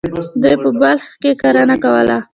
دوی 0.41 0.55
په 0.63 0.69
بلخ 0.79 1.03
کې 1.21 1.31
کرنه 1.41 1.75
کوله. 1.83 2.17